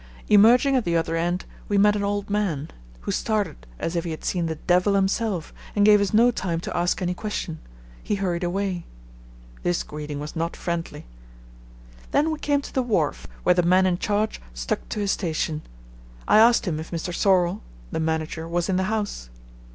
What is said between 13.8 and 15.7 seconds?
in charge stuck to his station.